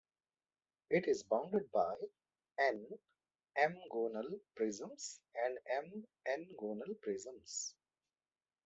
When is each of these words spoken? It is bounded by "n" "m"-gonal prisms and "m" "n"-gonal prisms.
It 0.89 1.07
is 1.07 1.21
bounded 1.21 1.71
by 1.71 1.93
"n" 2.57 2.87
"m"-gonal 3.55 4.39
prisms 4.55 5.19
and 5.35 5.59
"m" 5.67 6.07
"n"-gonal 6.25 6.99
prisms. 7.01 7.75